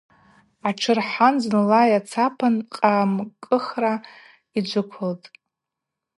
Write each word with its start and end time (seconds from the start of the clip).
Атшы 0.67 0.91
рхӏатӏ, 0.97 1.41
зынла 1.43 1.81
йацапан 1.91 2.55
хъамкӏыхла 2.75 3.93
йджвыквылтӏ. 4.57 5.25